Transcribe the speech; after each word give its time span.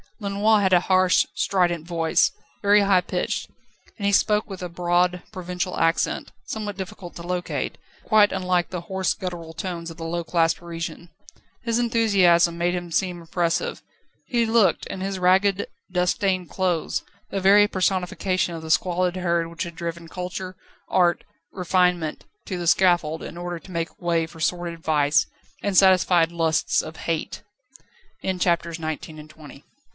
Lenoir 0.19 0.61
had 0.61 0.73
a 0.73 0.79
harsh, 0.81 1.25
strident 1.35 1.87
voice, 1.87 2.31
very 2.61 2.81
high 2.81 3.01
pitched, 3.01 3.49
and 3.97 4.05
he 4.05 4.11
spoke 4.11 4.47
with 4.49 4.61
a 4.61 4.69
broad, 4.69 5.23
provincial 5.31 5.77
accent, 5.79 6.31
somewhat 6.45 6.77
difficult 6.77 7.15
to 7.15 7.23
locate, 7.23 7.77
but 8.01 8.09
quite 8.09 8.31
unlike 8.31 8.69
the 8.69 8.81
hoarse, 8.81 9.13
guttural 9.13 9.53
tones 9.53 9.89
of 9.89 9.97
the 9.97 10.03
low 10.03 10.23
class 10.23 10.53
Parisian. 10.55 11.09
His 11.63 11.79
enthusiasm 11.79 12.55
made 12.57 12.75
him 12.75 12.91
seem 12.91 13.19
impressive. 13.19 13.81
He 14.27 14.45
looked, 14.45 14.85
in 14.87 15.01
his 15.01 15.17
ragged, 15.17 15.67
dust 15.91 16.15
stained 16.15 16.49
clothes, 16.51 17.03
the 17.29 17.39
very 17.39 17.67
personification 17.67 18.53
of 18.55 18.61
the 18.61 18.71
squalid 18.71 19.15
herd 19.15 19.47
which 19.47 19.63
had 19.63 19.75
driven 19.75 20.07
culture, 20.07 20.55
art, 20.87 21.23
refinement 21.51 22.25
to 22.45 22.57
the 22.59 22.67
scaffold 22.67 23.21
in 23.23 23.37
order 23.37 23.59
to 23.59 23.71
make 23.71 24.01
way 24.01 24.25
for 24.27 24.39
sordid 24.39 24.79
vice, 24.83 25.27
and 25.63 25.75
satisf 25.75 26.05